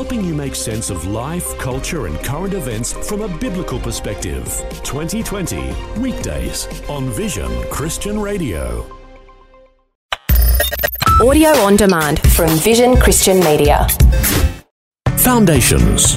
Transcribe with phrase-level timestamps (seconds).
[0.00, 4.46] helping you make sense of life, culture, and current events from a biblical perspective.
[4.82, 8.86] 2020, weekdays on Vision Christian Radio.
[11.20, 13.86] Audio on demand from Vision Christian Media.
[15.18, 16.16] Foundations.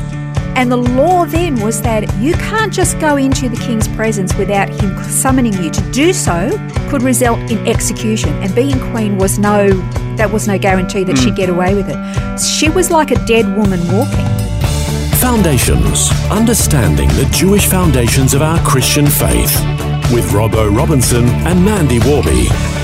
[0.56, 4.70] And the law then was that you can't just go into the king's presence without
[4.70, 5.72] him summoning you.
[5.72, 6.50] To do so
[6.90, 8.30] could result in execution.
[8.44, 9.70] And being queen was no,
[10.16, 11.36] that was no guarantee that she'd hmm.
[11.36, 12.40] get away with it.
[12.40, 14.26] She was like a dead woman walking.
[15.18, 16.12] Foundations.
[16.30, 19.56] Understanding the Jewish foundations of our Christian faith.
[20.14, 22.83] With Robbo Robinson and Mandy Warby.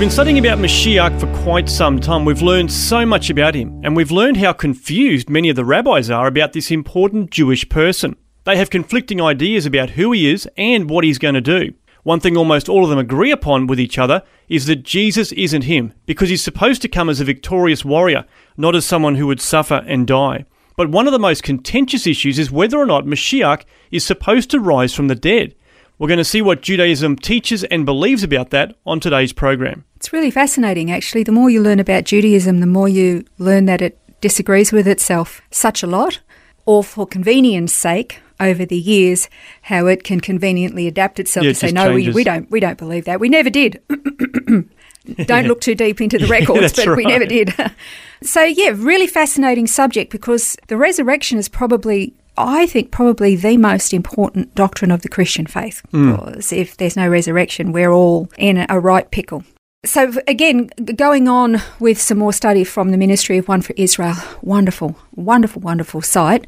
[0.00, 2.24] We've been studying about Mashiach for quite some time.
[2.24, 6.08] We've learned so much about him, and we've learned how confused many of the rabbis
[6.08, 8.16] are about this important Jewish person.
[8.44, 11.74] They have conflicting ideas about who he is and what he's going to do.
[12.02, 15.64] One thing almost all of them agree upon with each other is that Jesus isn't
[15.64, 18.24] him, because he's supposed to come as a victorious warrior,
[18.56, 20.46] not as someone who would suffer and die.
[20.78, 24.60] But one of the most contentious issues is whether or not Mashiach is supposed to
[24.60, 25.54] rise from the dead.
[25.98, 29.84] We're going to see what Judaism teaches and believes about that on today's program.
[30.00, 31.24] It's really fascinating, actually.
[31.24, 35.42] The more you learn about Judaism, the more you learn that it disagrees with itself
[35.50, 36.20] such a lot,
[36.64, 39.28] or for convenience sake, over the years,
[39.60, 42.60] how it can conveniently adapt itself Yeah, to it say, no, we, we don't, we
[42.60, 43.20] don't believe that.
[43.20, 43.82] We never did.
[45.26, 47.54] don't look too deep into the records, that's but we never did.
[48.22, 53.92] so, yeah, really fascinating subject because the resurrection is probably, I think, probably the most
[53.92, 55.82] important doctrine of the Christian faith.
[55.90, 56.12] Hmm.
[56.12, 59.44] Because if there's no resurrection, we're all in a right pickle.
[59.84, 64.14] So, again, going on with some more study from the Ministry of One for Israel,
[64.42, 66.46] wonderful, wonderful, wonderful site.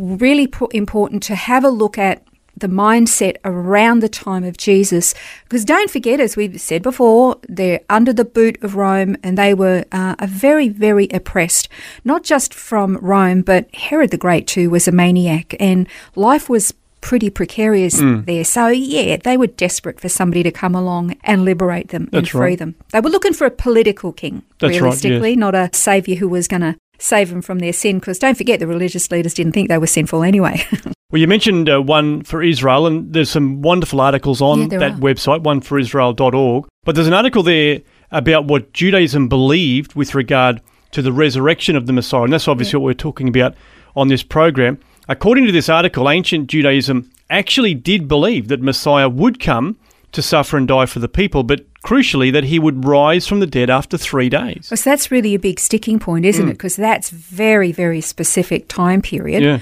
[0.00, 2.22] Really important to have a look at
[2.56, 5.14] the mindset around the time of Jesus.
[5.44, 9.54] Because don't forget, as we've said before, they're under the boot of Rome and they
[9.54, 11.68] were uh, a very, very oppressed,
[12.04, 16.72] not just from Rome, but Herod the Great too was a maniac and life was
[17.00, 18.44] pretty precarious there.
[18.44, 22.40] So, yeah, they were desperate for somebody to come along and liberate them and free
[22.40, 22.58] right.
[22.58, 22.74] them.
[22.92, 26.48] They were looking for a political king, That's right, realistically, not a saviour who was
[26.48, 27.98] going to save them from their sin.
[27.98, 30.64] Because don't forget, the religious leaders didn't think they were sinful anyway.
[31.10, 34.92] Well, you mentioned uh, one for Israel, and there's some wonderful articles on Yeah, that
[34.92, 34.96] are.
[34.96, 36.66] website, oneforisrael.org.
[36.84, 40.60] But there's an article there about what Judaism believed with regard
[40.90, 43.54] to the resurrection of the Messiah, and that's obviously what we're talking about
[43.96, 44.78] on this program.
[45.08, 49.76] According to this article, ancient Judaism actually did believe that Messiah would come
[50.12, 53.46] to suffer and die for the people, but crucially, that he would rise from the
[53.46, 54.66] dead after three days.
[54.66, 56.52] so that's really a big sticking point, isn't it?
[56.52, 59.42] Because that's very, very specific time period.
[59.42, 59.60] Yeah.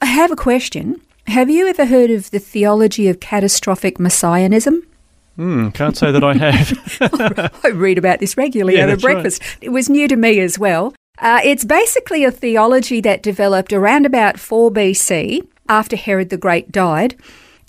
[0.00, 1.00] I have a question.
[1.26, 4.82] Have you ever heard of the theology of catastrophic messianism?
[5.36, 7.50] Hmm, can't say that I have.
[7.64, 9.12] I read about this regularly Yeah, over that's right.
[9.14, 9.42] breakfast.
[9.60, 10.94] It was new to me as well.
[11.20, 16.72] Uh, it's basically a theology that developed around about 4 BC after Herod the Great
[16.72, 17.16] died.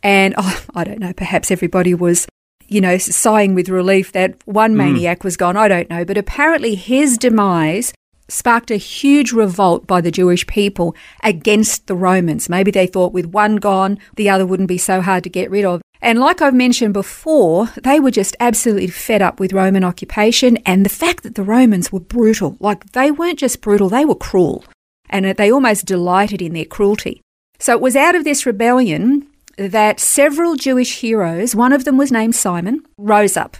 [0.01, 2.27] And oh, I don't know, perhaps everybody was,
[2.67, 5.57] you know, sighing with relief that one maniac was gone.
[5.57, 6.05] I don't know.
[6.05, 7.93] But apparently his demise
[8.31, 12.49] sparked a huge revolt by the Jewish people against the Romans.
[12.49, 15.65] Maybe they thought with one gone, the other wouldn't be so hard to get rid
[15.65, 15.81] of.
[16.01, 20.83] And like I've mentioned before, they were just absolutely fed up with Roman occupation and
[20.83, 22.57] the fact that the Romans were brutal.
[22.59, 24.65] Like they weren't just brutal, they were cruel.
[25.09, 27.21] And they almost delighted in their cruelty.
[27.59, 29.27] So it was out of this rebellion
[29.57, 33.57] that several Jewish heroes, one of them was named Simon, rose up.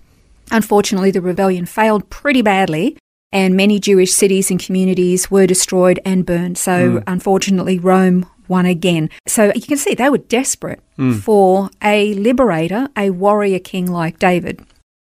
[0.49, 2.97] Unfortunately, the rebellion failed pretty badly,
[3.31, 6.57] and many Jewish cities and communities were destroyed and burned.
[6.57, 9.09] So, unfortunately, Rome won again.
[9.27, 10.81] So, you can see they were desperate
[11.21, 14.61] for a liberator, a warrior king like David.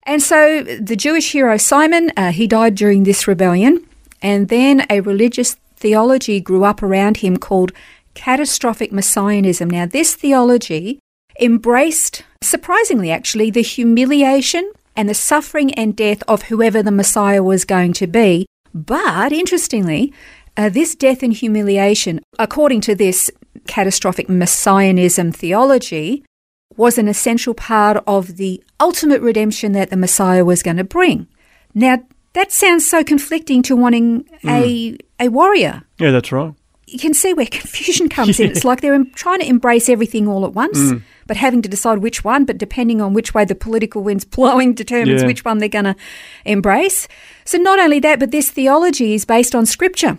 [0.05, 3.87] And so, the Jewish hero Simon, uh, he died during this rebellion,
[4.21, 7.73] and then a religious theology grew up around him called
[8.15, 9.71] catastrophic messianism.
[9.71, 10.99] Now, this theology
[11.41, 17.65] embraced, surprisingly actually, the humiliation and the suffering and death of whoever the Messiah was
[17.65, 18.47] going to be.
[18.75, 20.13] But interestingly,
[20.57, 23.31] uh, this death and humiliation, according to this
[23.69, 26.25] catastrophic messianism theology,
[26.77, 31.29] was an essential part of the ultimate redemption that the Messiah was going to bring.
[31.75, 32.03] Now,
[32.33, 36.55] that sounds so conflicting to wanting a, a warrior yeah, that's right.
[36.87, 38.51] you can see where confusion comes in.
[38.53, 41.03] It's like they're trying to embrace everything all at once, Mm.
[41.29, 42.45] But having to decide which one.
[42.45, 45.29] But depending on which way the political wind's blowing, determines Yeah.
[45.29, 45.95] which one they're going to
[46.45, 47.07] embrace.
[47.45, 50.19] So not only that, but this theology is based on scripture,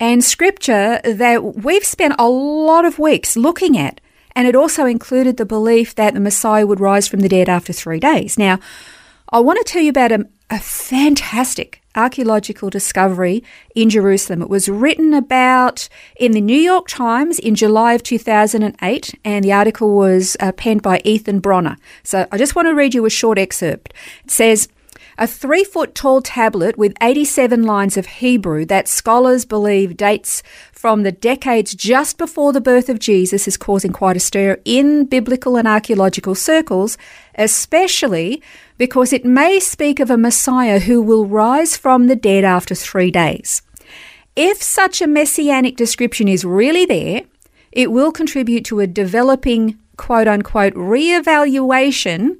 [0.00, 4.00] and scripture that we've spent a lot of weeks looking at.
[4.34, 7.72] And it also included the belief that the Messiah would rise from the dead after
[7.72, 8.38] three days.
[8.38, 8.58] Now,
[9.32, 13.42] I want to tell you about a, a fantastic archaeological discovery
[13.74, 14.42] in Jerusalem.
[14.42, 19.52] It was written about in the New York Times in July of 2008, and the
[19.52, 21.76] article was uh, penned by Ethan Bronner.
[22.02, 23.92] So I just want to read you a short excerpt.
[24.24, 24.68] It says,
[25.18, 30.42] a three foot tall tablet with 87 lines of Hebrew that scholars believe dates
[30.72, 35.06] from the decades just before the birth of Jesus is causing quite a stir in
[35.06, 36.98] biblical and archaeological circles,
[37.36, 38.42] especially
[38.78, 43.10] because it may speak of a Messiah who will rise from the dead after three
[43.10, 43.62] days.
[44.34, 47.22] If such a messianic description is really there,
[47.72, 52.38] it will contribute to a developing quote unquote re-evaluation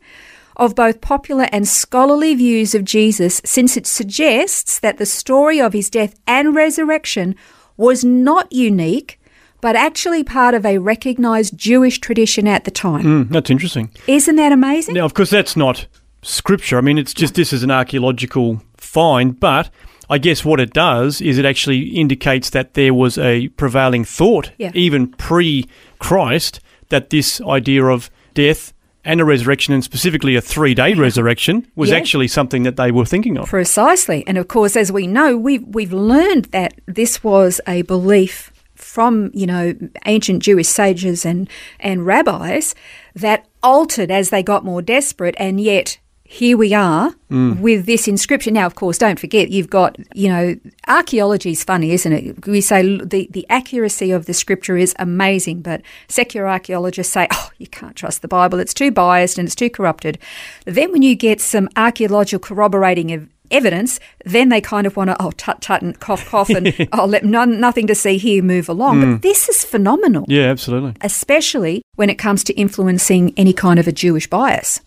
[0.56, 5.72] of both popular and scholarly views of Jesus since it suggests that the story of
[5.72, 7.34] his death and resurrection
[7.76, 9.20] was not unique
[9.60, 13.04] but actually part of a recognized Jewish tradition at the time.
[13.04, 13.90] Mm, that's interesting.
[14.06, 14.94] Isn't that amazing?
[14.94, 15.86] Now, of course, that's not
[16.26, 16.78] scripture.
[16.78, 19.70] I mean, it's just this is an archaeological find, but
[20.08, 24.52] I guess what it does is it actually indicates that there was a prevailing thought,
[24.58, 24.70] Yeah.
[24.74, 25.66] even pre
[25.98, 28.72] Christ, that this idea of death
[29.04, 31.96] and a resurrection, and specifically a three day resurrection, was Yeah.
[31.96, 33.48] actually something that they were thinking of.
[33.48, 34.24] Precisely.
[34.26, 39.30] And of course, as we know, we've, we've learned that this was a belief from,
[39.32, 39.74] you know,
[40.06, 41.48] ancient Jewish sages and,
[41.80, 42.74] and rabbis
[43.14, 45.34] that altered as they got more desperate.
[45.38, 47.58] And yet, here we are mm.
[47.60, 48.54] with this inscription.
[48.54, 50.56] Now, of course, don't forget, you've got, you know,
[50.88, 52.46] archaeology is funny, isn't it?
[52.46, 57.50] We say the, the accuracy of the scripture is amazing, but secular archaeologists say, oh,
[57.58, 58.58] you can't trust the Bible.
[58.58, 60.18] It's too biased and it's too corrupted.
[60.64, 65.16] Then when you get some archaeological corroborating ev- evidence, then they kind of want to,
[65.22, 68.68] oh, tut tut and cough cough and oh, let none, nothing to see here, move
[68.68, 69.00] along.
[69.00, 69.22] But mm.
[69.22, 70.94] this is phenomenal Yeah, absolutely.
[71.02, 74.80] especially when it comes to influencing any kind of a Jewish bias.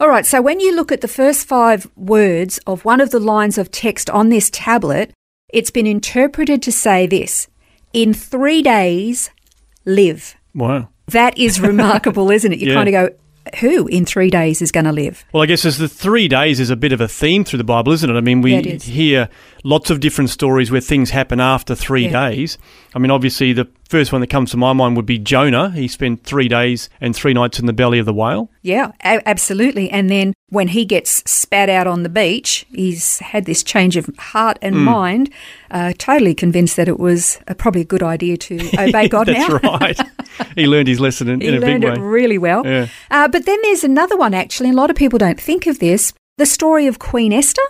[0.00, 3.20] All right, so when you look at the first five words of one of the
[3.20, 5.12] lines of text on this tablet,
[5.52, 7.48] it's been interpreted to say this
[7.92, 9.30] In three days,
[9.84, 10.34] live.
[10.54, 10.88] Wow.
[11.08, 12.58] That is remarkable, isn't it?
[12.58, 12.74] You Yeah.
[12.74, 13.08] kind of go,
[13.60, 15.24] who in three days is going to live?
[15.32, 17.64] Well, I guess as the three days is a bit of a theme through the
[17.64, 18.14] Bible, isn't it?
[18.16, 19.28] I mean, we Yeah, hear
[19.62, 22.28] lots of different stories where things happen after three Yeah.
[22.30, 22.58] days.
[22.94, 25.70] I mean, obviously, the first one that comes to my mind would be Jonah.
[25.70, 28.50] He spent three days and three nights in the belly of the whale.
[28.62, 29.90] Yeah, a- absolutely.
[29.90, 34.10] And then when he gets spat out on the beach, he's had this change of
[34.18, 35.30] heart and mind,
[35.70, 39.62] uh, totally convinced that it was uh, probably a good idea to obey God That's
[39.62, 39.76] now.
[39.78, 39.98] right.
[40.54, 42.66] he learned his lesson in, he in a big learned it really well.
[42.66, 42.88] Yeah.
[43.10, 45.78] Uh, but then there's another one, actually, and a lot of people don't think of
[45.78, 47.62] this the story of Queen Esther.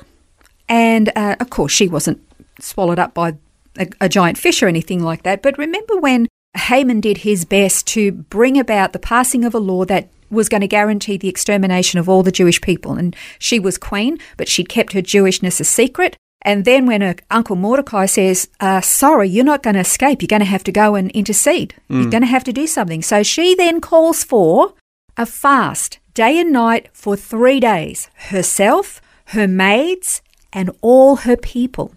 [0.69, 2.21] And uh, of course, she wasn't
[2.59, 3.37] swallowed up by
[3.79, 5.43] a, a giant fish or anything like that.
[5.43, 9.85] But remember when Haman did his best to bring about the passing of a law
[9.85, 12.95] that was going to guarantee the extermination of all the Jewish people.
[12.95, 16.17] And she was queen, but she kept her Jewishness a secret.
[16.43, 20.29] And then when her uncle Mordecai says, uh, sorry, you're not going to escape, you're
[20.29, 21.75] going to have to go and intercede.
[21.89, 23.03] You're going to have to do something.
[23.03, 24.75] So she then calls for
[25.17, 28.11] a fast, day and night, for three days.
[28.15, 31.93] Herself, her maids, and all her people.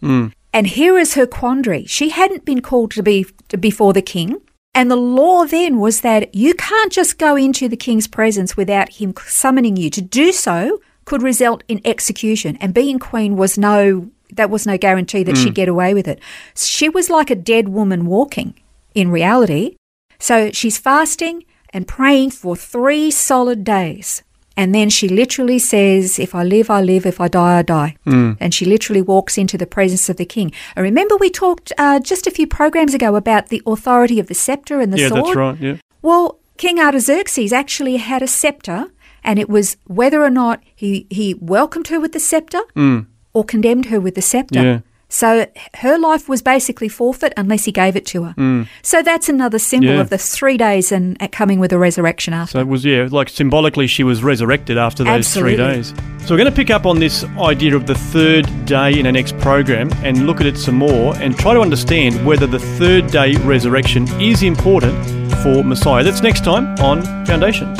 [0.53, 1.85] And here is her quandary.
[1.85, 3.25] She hadn't been called to be
[3.59, 4.41] before the king.
[4.73, 8.93] And the law then was that you can't just go into the king's presence without
[8.93, 9.89] him summoning you.
[9.89, 12.57] To do so could result in execution.
[12.61, 15.53] And being queen was no that was no guarantee that she'd hmm.
[15.53, 16.19] get away with it.
[16.55, 18.53] She was like a dead woman walking
[18.93, 19.75] in reality.
[20.19, 24.21] So she's fasting and praying for three solid days.
[24.59, 27.05] And then she literally says, If I live, I live.
[27.05, 27.95] If I die, I die.
[28.41, 30.51] And she literally walks into the presence of the king.
[30.75, 34.33] And remember, we talked uh, just a few programs ago about the authority of the
[34.33, 35.25] scepter and the yeah, sword?
[35.27, 35.59] that's right.
[35.61, 35.75] Yeah.
[36.01, 38.91] Well, King Artaxerxes actually had a scepter,
[39.23, 42.59] and it was whether or not he, he welcomed her with the scepter
[43.31, 44.59] or condemned her with the scepter.
[44.59, 44.63] Mm.
[44.65, 44.79] Yeah.
[45.09, 45.47] So
[45.77, 48.67] her life was basically forfeit unless he gave it to her.
[48.83, 49.95] So that's another symbol Mm.
[49.95, 50.01] Yeah.
[50.01, 52.51] of the three days and uh, coming with a resurrection after.
[52.53, 55.55] So it was, yeah, like symbolically, she was resurrected after those Absolutely.
[55.55, 55.93] three days.
[56.25, 59.11] So we're going to pick up on this idea of the third day in our
[59.11, 63.07] next program and look at it some more and try to understand whether the third
[63.07, 64.93] day resurrection is important
[65.43, 66.03] for Messiah.
[66.03, 67.79] That's next time on Foundations.